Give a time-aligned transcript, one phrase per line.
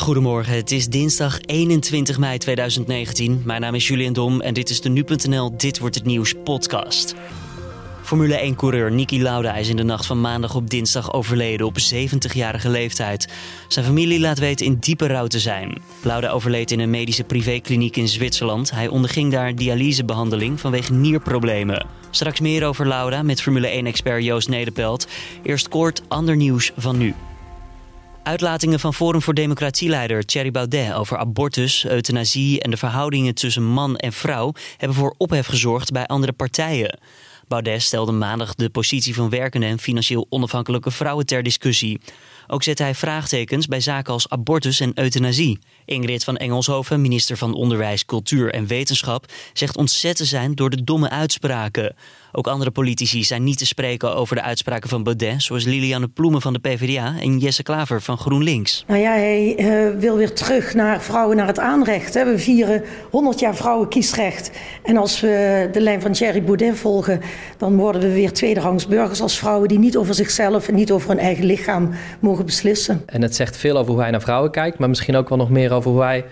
[0.00, 3.42] Goedemorgen, het is dinsdag 21 mei 2019.
[3.44, 7.14] Mijn naam is Julian Dom en dit is de Nu.nl Dit Wordt Het Nieuws podcast.
[8.02, 12.68] Formule 1-coureur Niki Lauda is in de nacht van maandag op dinsdag overleden op 70-jarige
[12.68, 13.28] leeftijd.
[13.68, 15.82] Zijn familie laat weten in diepe rouw te zijn.
[16.02, 18.70] Lauda overleed in een medische privékliniek in Zwitserland.
[18.70, 21.86] Hij onderging daar dialysebehandeling vanwege nierproblemen.
[22.10, 25.06] Straks meer over Lauda met Formule 1-expert Joost Nederpelt.
[25.42, 27.14] Eerst kort ander nieuws van nu.
[28.22, 33.96] Uitlatingen van Forum voor Democratieleider Thierry Baudet over abortus, euthanasie en de verhoudingen tussen man
[33.96, 36.98] en vrouw hebben voor ophef gezorgd bij andere partijen.
[37.48, 42.00] Baudet stelde maandag de positie van werkende en financieel onafhankelijke vrouwen ter discussie.
[42.46, 45.58] Ook zette hij vraagtekens bij zaken als abortus en euthanasie.
[45.84, 50.84] Ingrid van Engelshoven, minister van Onderwijs, Cultuur en Wetenschap, zegt ontzet te zijn door de
[50.84, 51.94] domme uitspraken.
[52.32, 56.40] Ook andere politici zijn niet te spreken over de uitspraken van Baudet, zoals Liliane Ploemen
[56.40, 58.84] van de PvdA en Jesse Klaver van GroenLinks.
[58.86, 62.14] Nou ja, hij uh, wil weer terug naar vrouwen naar het aanrecht.
[62.14, 62.24] Hè.
[62.24, 64.50] We vieren 100 jaar vrouwenkiesrecht.
[64.82, 67.20] En als we de lijn van Thierry Baudet volgen,
[67.56, 71.08] dan worden we weer tweederangs burgers als vrouwen die niet over zichzelf en niet over
[71.08, 73.02] hun eigen lichaam mogen beslissen.
[73.06, 75.50] En het zegt veel over hoe hij naar vrouwen kijkt, maar misschien ook wel nog
[75.50, 76.24] meer over hoe hij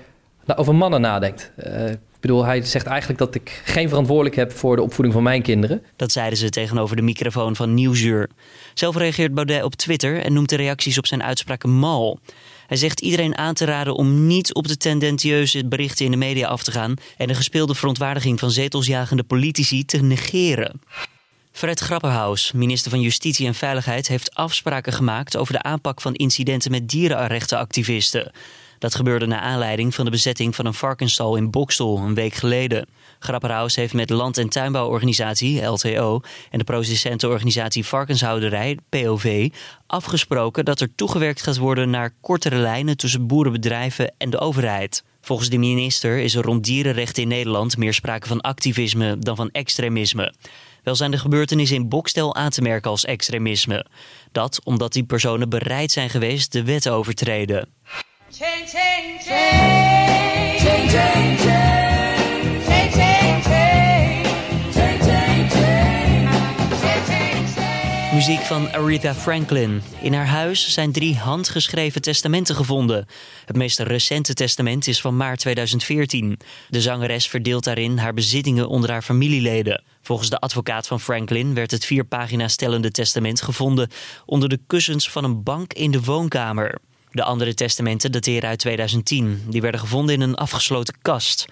[0.57, 1.53] over mannen nadenkt.
[1.67, 5.23] Uh, ik bedoel, hij zegt eigenlijk dat ik geen verantwoordelijk heb voor de opvoeding van
[5.23, 5.83] mijn kinderen.
[5.97, 8.29] Dat zeiden ze tegenover de microfoon van Nieuwsuur.
[8.75, 12.19] Zelf reageert Baudet op Twitter en noemt de reacties op zijn uitspraken mal.
[12.67, 16.49] Hij zegt iedereen aan te raden om niet op de tendentieuze berichten in de media
[16.49, 20.81] af te gaan en de gespeelde verontwaardiging van zetelsjagende politici te negeren.
[21.53, 26.71] Fred Grapperhaus, minister van Justitie en Veiligheid, heeft afspraken gemaakt over de aanpak van incidenten
[26.71, 28.33] met dierenrechtenactivisten.
[28.79, 32.89] Dat gebeurde na aanleiding van de bezetting van een varkenstal in Bokstel een week geleden.
[33.19, 36.21] Grapperhaus heeft met Land- en Tuinbouworganisatie, LTO,
[36.51, 39.49] en de producentenorganisatie Varkenshouderij, POV,
[39.87, 45.05] afgesproken dat er toegewerkt gaat worden naar kortere lijnen tussen boerenbedrijven en de overheid.
[45.21, 49.51] Volgens de minister is er rond dierenrechten in Nederland meer sprake van activisme dan van
[49.51, 50.35] extremisme.
[50.83, 53.87] Wel zijn de gebeurtenissen in Bokstel aan te merken als extremisme.
[54.33, 57.69] Dat omdat die personen bereid zijn geweest de wet te overtreden.
[58.31, 60.59] Change, change, change.
[60.61, 62.65] Change, change, change.
[62.65, 64.25] Change, change, change.
[64.73, 65.49] Change, change,
[67.55, 68.15] change.
[68.15, 69.83] Muziek van Aretha Franklin.
[70.01, 73.07] In haar huis zijn drie handgeschreven testamenten gevonden.
[73.45, 76.39] Het meest recente testament is van maart 2014.
[76.69, 79.83] De zangeres verdeelt daarin haar bezittingen onder haar familieleden.
[80.03, 83.91] Volgens de advocaat van Franklin werd het vier pagina's stellende testament gevonden
[84.27, 86.79] onder de kussens van een bank in de woonkamer.
[87.11, 89.43] De andere testamenten dateren uit 2010.
[89.49, 91.47] Die werden gevonden in een afgesloten kast.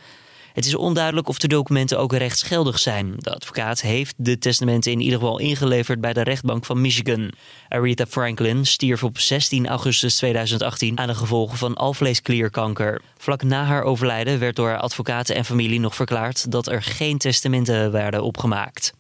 [0.57, 3.15] Het is onduidelijk of de documenten ook rechtsgeldig zijn.
[3.17, 7.33] De advocaat heeft de testamenten in ieder geval ingeleverd bij de rechtbank van Michigan.
[7.69, 13.03] Aretha Franklin stierf op 16 augustus 2018 aan de gevolgen van alvleesklierkanker.
[13.19, 17.19] Vlak na haar overlijden werd door haar advocaten en familie nog verklaard dat er geen
[17.19, 18.93] testamenten werden opgemaakt.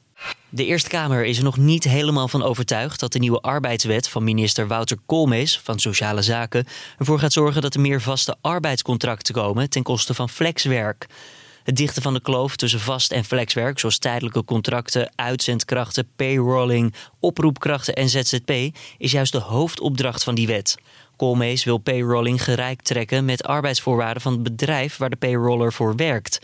[0.48, 4.24] De Eerste Kamer is er nog niet helemaal van overtuigd dat de nieuwe arbeidswet van
[4.24, 6.66] minister Wouter Koolmees van Sociale Zaken
[6.98, 11.06] ervoor gaat zorgen dat er meer vaste arbeidscontracten komen ten koste van flexwerk.
[11.66, 17.94] Het dichten van de kloof tussen vast en flexwerk, zoals tijdelijke contracten, uitzendkrachten, payrolling, oproepkrachten
[17.94, 18.50] en ZZP,
[18.98, 20.76] is juist de hoofdopdracht van die wet.
[21.16, 26.38] Koolmees wil payrolling gelijk trekken met arbeidsvoorwaarden van het bedrijf waar de payroller voor werkt.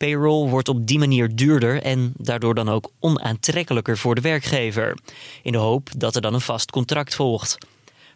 [0.00, 4.98] Payroll wordt op die manier duurder en daardoor dan ook onaantrekkelijker voor de werkgever.
[5.42, 7.58] In de hoop dat er dan een vast contract volgt.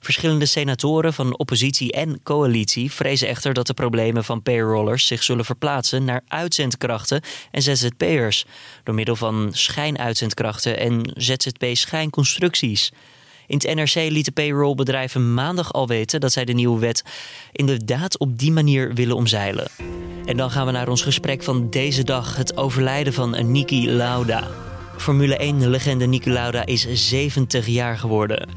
[0.00, 5.44] Verschillende senatoren van oppositie en coalitie vrezen echter dat de problemen van payrollers zich zullen
[5.44, 8.44] verplaatsen naar uitzendkrachten en ZZP'ers
[8.84, 12.92] door middel van schijnuitzendkrachten en ZZP-schijnconstructies.
[13.46, 17.04] In het NRC lieten payrollbedrijven maandag al weten dat zij de nieuwe wet
[17.52, 19.70] inderdaad op die manier willen omzeilen.
[20.24, 24.48] En dan gaan we naar ons gesprek van deze dag: het overlijden van Niki Lauda.
[24.96, 28.48] Formule 1-legende Niki Lauda is 70 jaar geworden.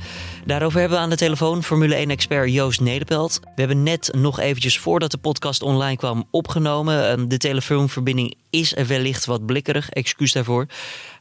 [0.47, 3.39] Daarover hebben we aan de telefoon Formule 1-expert Joost Nederpelt.
[3.43, 7.09] We hebben net nog eventjes voordat de podcast online kwam opgenomen.
[7.09, 10.67] Ehm, de telefoonverbinding is wellicht wat blikkerig, excuus daarvoor.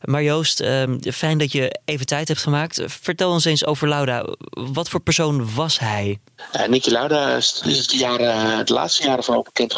[0.04, 2.82] Maar Joost, ehm, fijn dat je even tijd hebt gemaakt.
[2.86, 4.26] Vertel ons eens over Lauda.
[4.50, 6.18] Wat voor persoon was hij?
[6.56, 9.74] Uh, Niki Lauda is de, de laatste jaren vooral bekend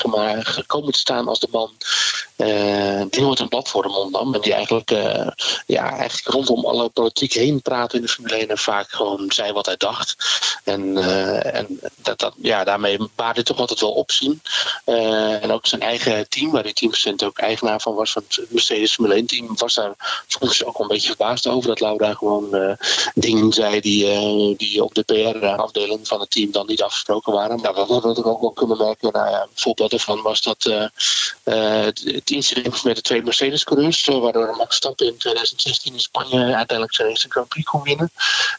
[0.47, 1.71] gekomen te staan als de man
[2.39, 4.19] uh, die nooit een blad voor de.
[4.33, 5.27] En die eigenlijk, uh,
[5.67, 9.53] ja, eigenlijk rondom alle politiek heen praat in de Formule 1 en vaak gewoon zei
[9.53, 10.17] wat hij dacht.
[10.65, 10.97] En,
[11.55, 14.43] en dat, dat, ja, daarmee baarde toch altijd wel opzien.
[14.85, 18.95] en ook zijn eigen team, waar hij teamcent ook eigenaar van was, van het Mercedes
[18.95, 22.77] Formule 1 team, was daar soms ook een beetje verbaasd over dat Laura gewoon
[23.15, 27.63] dingen zei die, die op de PR-afdeling van het team dan niet afgesproken waren.
[27.63, 29.13] Dat had ik ook wel kunnen merken.
[29.13, 30.63] Nou ja, een voorbeeld ervan was dat
[31.45, 37.09] het incident met de twee Mercedes-coureurs, waardoor Max Verstappen in 2016 in Spanje uiteindelijk zijn
[37.09, 38.11] eerste Grand Prix kon winnen.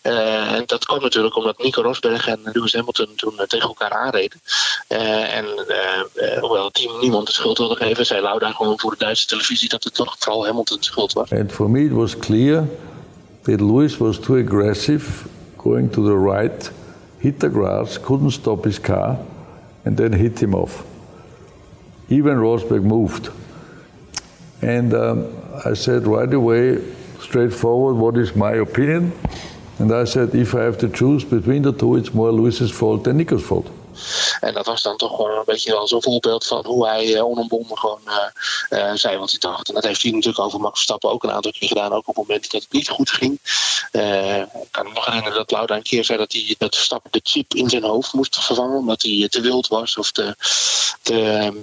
[0.01, 4.41] En dat kwam natuurlijk omdat Nico Rosberg en Lewis Hamilton toen uh, tegen elkaar aanreden.
[4.89, 5.45] Uh, en
[6.39, 9.69] hoewel het team niemand de schuld wilde geven, zei Lauda gewoon voor de Duitse televisie
[9.69, 11.31] dat het toch vooral Hamilton de schuld was.
[11.31, 12.67] And for me it was clear
[13.41, 15.27] that Lewis was too aggressive,
[15.57, 16.71] going to the right,
[17.17, 19.17] hit the grass, couldn't stop his car,
[19.85, 20.83] and then hit him off.
[22.07, 23.29] Even Rosberg moved.
[24.61, 25.25] And um,
[25.65, 26.79] I said right away,
[27.19, 29.11] straightforward, what is my opinion?
[29.79, 33.03] And I said, if I have to choose between the two, it's more Louis's fault
[33.03, 33.67] than Nico's fault.
[34.39, 37.23] En dat was dan toch gewoon een beetje wel zo'n voorbeeld van hoe hij uh,
[37.69, 39.67] gewoon uh, uh, zei wat hij dacht.
[39.67, 41.93] En dat heeft hij natuurlijk over Max Verstappen ook een aantal keer gedaan.
[41.93, 43.39] Ook op momenten dat het niet goed ging.
[43.91, 47.19] ik kan me nog herinneren dat Lauda een keer zei dat hij dat Verstappen de
[47.23, 48.77] chip in zijn hoofd moest vervangen.
[48.77, 50.35] Omdat hij te wild was of te,
[51.01, 51.53] te,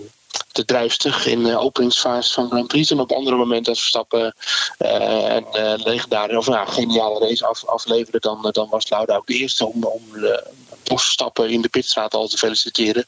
[0.53, 2.91] te drijfstig in de openingsfase van Grand Prix.
[2.91, 4.35] En op andere momenten dat Verstappen
[4.79, 9.27] uh, een uh, legendare of nou, geniale race af, afleverde, dan, dan was Lauda ook
[9.27, 10.45] de eerste om, om de
[10.85, 13.05] Verstappen in de pitstraat al te feliciteren.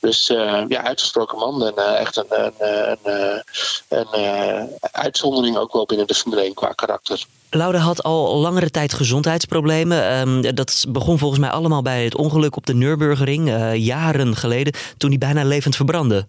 [0.00, 0.26] Dus
[0.68, 3.42] ja, uitgesproken man en echt een, een,
[3.88, 7.24] een, een uitzondering ook wel binnen de Formule 1 qua karakter.
[7.50, 10.18] Lauda had al langere tijd gezondheidsproblemen.
[10.18, 15.10] Um, dat begon volgens mij allemaal bij het ongeluk op de Nürburgring, jaren geleden, toen
[15.10, 16.26] hij bijna levend verbrandde.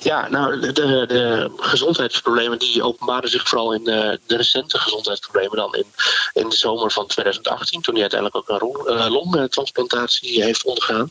[0.00, 0.72] Ja, nou, de,
[1.06, 5.86] de, gezondheidsproblemen die openbaren zich vooral in de, de, recente gezondheidsproblemen dan in,
[6.32, 11.10] in de zomer van 2018, toen hij uiteindelijk ook een uh, longtransplantatie heeft ondergaan.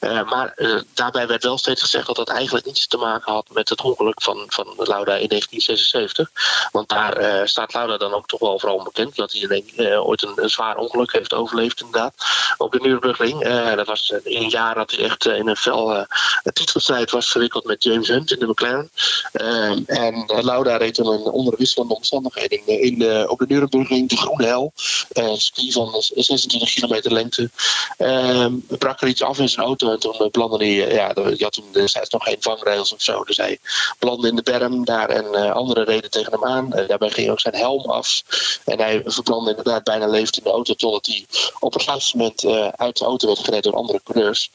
[0.00, 0.54] Maar
[0.94, 4.22] daarbij werd wel steeds gezegd dat dat eigenlijk niets te maken had met het ongeluk
[4.22, 6.30] van, van Lauda in 1976.
[6.72, 10.50] Want daar staat Lauda dan ook toch wel vooral bekend dat hij ooit een, een,
[10.50, 12.14] zwaar ongeluk heeft overleefd inderdaad
[12.56, 13.44] op de Nürburgring.
[13.76, 16.06] dat was in een jaar dat hij echt in een fel
[16.52, 18.90] titelstrijd was verwikkeld met James In de McLaren.
[19.32, 24.16] Ehm, en Lauda reed een onder wisselende omstandigheden in, in de, op de Nürburgring, de
[24.16, 24.72] Groene Hel.
[25.08, 27.50] Een ski van 26 kilometer lengte.
[27.98, 28.46] Uh,
[28.78, 31.52] brak er iets af in zijn auto en toen belandde hij, eh, ja, je had
[31.52, 33.24] toen destijds nog geen vangrails of zo.
[33.24, 33.58] Dus hij
[33.98, 36.78] belandde in de berm daar en uh, anderen reden tegen hem aan.
[36.78, 38.22] Uh, daarbij ging ook zijn helm af.
[38.64, 41.26] En hij verbrandde inderdaad bijna leeft in de auto totdat hij
[41.58, 42.44] op een gegeven moment
[42.76, 44.50] uit de auto werd gereden door andere coureurs.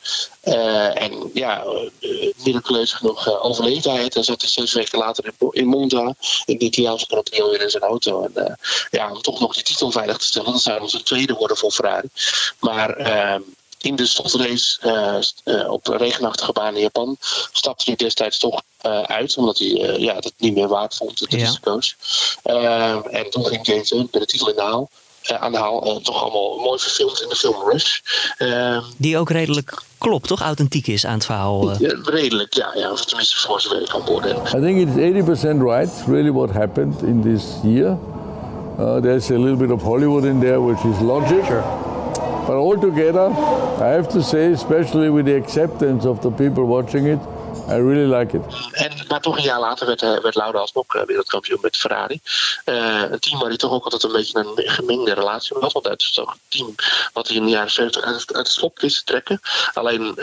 [0.94, 1.64] en ja,
[2.44, 6.66] miraculeus genoeg overleefde hij het en zat hij zes weken later in Monza in de
[6.66, 8.24] Italiaanse Grand Prix weer in zijn auto.
[8.24, 8.54] En uh,
[8.90, 11.72] ja, om toch nog die titel veilig te stellen, dat zou onze tweede worden voor
[11.72, 12.08] Ferrari.
[12.60, 13.36] Maar uh,
[13.82, 17.18] in de slotrace uh, uh, op regenachtige baan in Japan
[17.52, 19.68] stapte hij destijds toch uh, uit, omdat hij
[20.00, 21.46] ja, dat niet meer waard vond, de ja.
[21.46, 21.96] risico's.
[23.12, 24.90] en toen ging James Hunt met de titel in de haal.
[25.40, 28.00] Aan de haal toch allemaal mooi verfilmd in de film Rush.
[28.98, 30.42] Die ook redelijk klopt, toch?
[30.42, 31.70] Authentiek is aan het verhaal.
[31.70, 31.80] Uh...
[31.80, 32.92] Ja, redelijk, ja, ja.
[32.92, 34.42] Of tenminste voor zover ik kan beoordelen.
[34.46, 37.98] I think it's 80% right, really what happened in this year.
[38.80, 41.46] Uh, there's a little bit of Hollywood in there, which is logic.
[41.46, 41.64] Sure.
[42.46, 43.30] But altogether,
[43.80, 47.20] I have to say, especially with the acceptance of the people watching it,
[47.68, 48.44] I really like it.
[48.72, 52.20] En, maar toch een jaar later werd, uh, werd Lauda alsnog uh, wereldkampioen met Ferrari.
[52.66, 55.74] Uh, een team waar hij toch ook altijd een beetje een gemengde relatie mee had.
[55.74, 56.76] Want het is toch een team
[57.14, 59.40] wat hij in de jaren 70 uit, uit het slop wist te trekken.
[59.74, 60.16] Alleen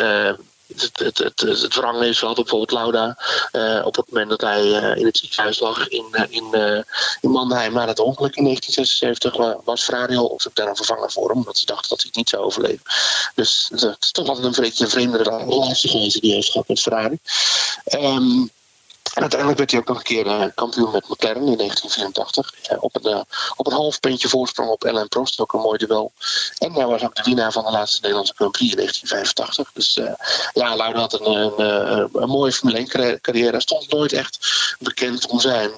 [0.76, 1.60] het, het, het, het
[2.00, 3.18] is wel bijvoorbeeld Lauda
[3.52, 6.84] uh, op het moment dat hij uh, in het ziekenhuis lag in, uh, in,
[7.20, 11.10] in Mannheim na het ongeluk in 1976 was Ferrari al op zoek naar een vervanger
[11.10, 12.82] voor hem, omdat ze dachten dat hij het niet zou overleven.
[13.34, 17.18] Dus het is toch een beetje een vreemde relatie geweest die heeft gehad met Ferrari.
[17.94, 18.50] Um,
[19.14, 22.54] en uiteindelijk werd hij ook nog een keer uh, kampioen met McLaren in 1984.
[22.72, 23.20] Uh, op, een, uh,
[23.56, 26.12] op half puntje voorsprong op Alain Prost, ook een mooi duel.
[26.58, 29.70] En hij was ook de winnaar van de laatste Nederlandse Grand Prix in 1985.
[29.72, 30.00] Dus
[30.52, 33.50] ja, Lauda had een, een, een mooie Formule 1 carrière.
[33.50, 34.38] Hij stond nooit echt
[34.78, 35.70] bekend om zijn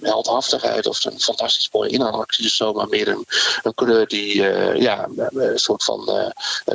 [0.00, 2.72] heldhaftigheid of een fantastisch mooie inhaalactie of zo.
[2.72, 3.26] Maar meer een,
[3.62, 4.42] een coureur die
[4.80, 6.04] ja, een soort van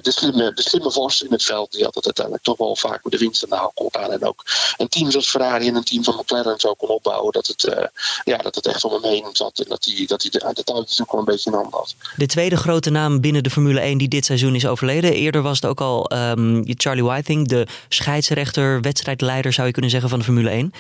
[0.02, 1.72] de, slimme, de slimme vos in het veld.
[1.72, 4.12] Die had het uiteindelijk toch wel vaak met de winst aan de haal gaan.
[4.12, 4.44] En ook
[4.78, 7.32] een team zoals Ferrari en een team van McLaren zo kon opbouwen.
[7.32, 7.86] Dat het, uh,
[8.24, 9.60] ja, dat het echt om hem heen zat.
[9.60, 11.96] En dat hij, dat hij de, de touwtjes ook wel een beetje in hand had.
[12.16, 15.14] De tweede grote naam binnen de Formule 1 die dit seizoen is overleden.
[15.14, 20.10] Eerder was het ook al um, Charlie Whiting, de scheidsrechter, wedstrijdleider zou je kunnen zeggen
[20.10, 20.74] van de Formule 1.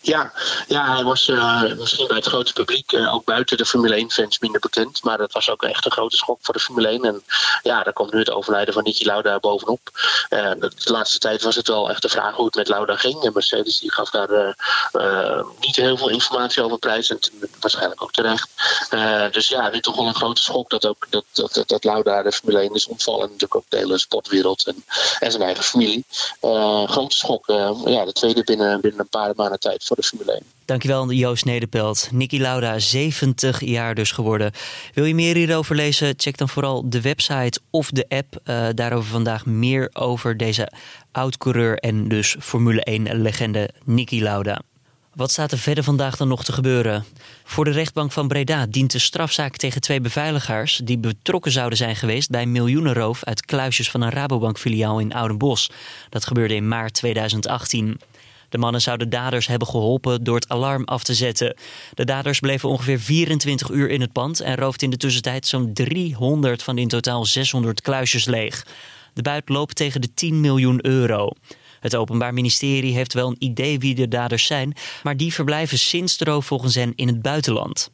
[0.00, 0.32] Ja,
[0.66, 1.26] ja hij was
[1.78, 5.02] misschien bij het grote publiek, uh, ook buiten de Formule 1-fans, minder bekend.
[5.02, 7.04] Maar dat was ook echt een grote schok voor de Formule 1.
[7.04, 7.22] En
[7.62, 9.90] ja, daar komt nu het overlijden van Niki Lauda bovenop.
[10.30, 13.22] Uh, de, laatste tijd was het wel echt de vraag hoe het met Lauda ging.
[13.22, 14.56] En Mercedes die gaf daar
[15.60, 17.10] niet heel veel informatie over prijs.
[17.10, 17.18] En
[17.60, 18.48] waarschijnlijk ook terecht.
[19.32, 22.32] dus ja, dit toch wel een grote schok dat ook dat, dat, dat, Lauda de
[22.32, 23.22] Formule 1 is ontvallen.
[23.22, 24.84] En natuurlijk ook de hele sportwereld en,
[25.18, 26.04] en zijn eigen familie.
[26.86, 27.46] grote schok.
[27.84, 30.55] ja, de tweede binnen, binnen een paar maanden tijd voor de Formule 1.
[30.66, 32.08] Dankjewel Joost Nederpelt.
[32.12, 34.52] Niki Lauda, 70 jaar dus geworden.
[34.94, 36.14] Wil je meer hierover lezen?
[36.16, 38.40] Check dan vooral de website of de app.
[38.44, 40.72] Uh, daarover vandaag meer over deze
[41.12, 44.60] oud-coureur en dus Formule 1-legende Niki Lauda.
[45.14, 47.04] Wat staat er verder vandaag dan nog te gebeuren?
[47.44, 50.80] Voor de rechtbank van Breda dient de strafzaak tegen twee beveiligers...
[50.84, 53.24] die betrokken zouden zijn geweest bij miljoenenroof...
[53.24, 55.68] uit kluisjes van een Rabobank-filiaal in Oudenbosch.
[56.08, 58.00] Dat gebeurde in maart 2018.
[58.48, 61.56] De mannen zouden daders hebben geholpen door het alarm af te zetten.
[61.94, 65.72] De daders bleven ongeveer 24 uur in het pand en roofden in de tussentijd zo'n
[65.72, 68.66] 300 van in totaal 600 kluisjes leeg.
[69.14, 71.30] De buit loopt tegen de 10 miljoen euro.
[71.80, 76.16] Het Openbaar Ministerie heeft wel een idee wie de daders zijn, maar die verblijven sinds
[76.16, 77.90] de roof volgens hen in het buitenland.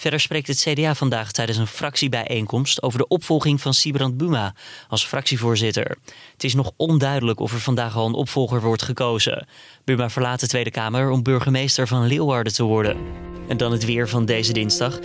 [0.00, 4.54] Verder spreekt het CDA vandaag tijdens een fractiebijeenkomst over de opvolging van Sibrand Buma
[4.88, 5.96] als fractievoorzitter.
[6.32, 9.46] Het is nog onduidelijk of er vandaag al een opvolger wordt gekozen.
[9.84, 12.96] Buma verlaat de Tweede Kamer om burgemeester van Leeuwarden te worden.
[13.48, 14.98] En dan het weer van deze dinsdag.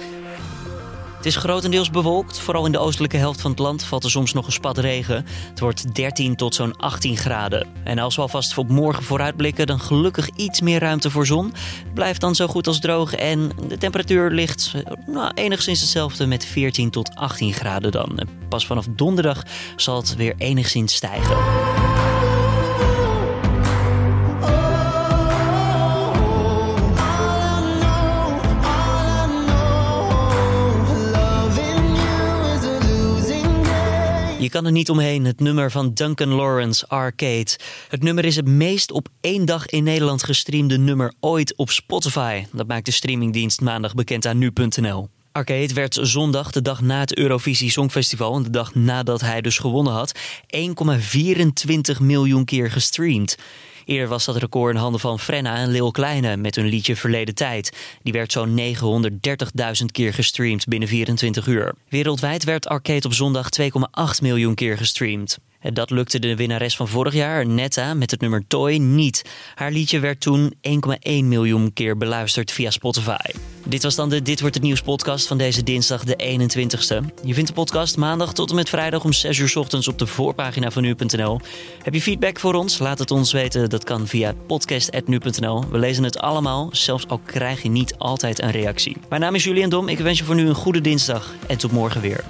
[1.26, 2.40] Het is grotendeels bewolkt.
[2.40, 5.26] Vooral in de oostelijke helft van het land valt er soms nog een spat regen.
[5.50, 7.68] Het wordt 13 tot zo'n 18 graden.
[7.84, 11.46] En als we alvast op morgen vooruitblikken, dan gelukkig iets meer ruimte voor zon.
[11.84, 14.74] Het blijft dan zo goed als droog en de temperatuur ligt
[15.06, 18.20] nou, enigszins hetzelfde met 14 tot 18 graden dan.
[18.50, 19.44] Pas vanaf donderdag
[19.76, 21.38] zal het weer enigszins stijgen.
[34.56, 37.58] Kan er niet omheen, het nummer van Duncan Lawrence, Arcade.
[37.90, 42.46] Het nummer is het meest op één dag in Nederland gestreamde nummer ooit op Spotify.
[42.52, 45.10] Dat maakt de streamingdienst maandag bekend aan nu.nl.
[45.32, 49.58] Arcade werd zondag, de dag na het Eurovisie Songfestival en de dag nadat hij dus
[49.58, 50.20] gewonnen had,
[51.98, 53.36] 1,24 miljoen keer gestreamd.
[53.86, 57.36] Eerder was dat record in handen van Frenna en Lil Kleine met hun liedje Verleden
[57.36, 57.78] Tijd.
[58.04, 61.74] Die werd zo'n 930.000 keer gestreamd binnen 24 uur.
[61.90, 63.68] Wereldwijd werd Arcade op zondag 2,8
[64.22, 65.38] miljoen keer gestreamd.
[65.74, 69.22] Dat lukte de winnares van vorig jaar, Netta, met het nummer Toy niet.
[69.56, 70.60] Haar liedje werd toen 1,1
[71.24, 73.32] miljoen keer beluisterd via Spotify.
[73.64, 77.24] Dit was dan de Dit Wordt Het Nieuws podcast van deze dinsdag de 21ste.
[77.24, 80.08] Je vindt de podcast maandag tot en met vrijdag om 6 uur ochtends op de
[80.08, 81.40] voorpagina van nu.nl.
[81.84, 82.80] Heb je feedback voor ons?
[82.80, 83.70] Laat het ons weten.
[83.70, 85.70] Dat kan via podcast.nu.nl.
[85.70, 88.98] We lezen het allemaal, zelfs al krijg je niet altijd een reactie.
[89.10, 89.90] Mijn naam is Julian Dom.
[89.90, 92.24] Ik wens je voor nu een goede dinsdag en tot morgen weer.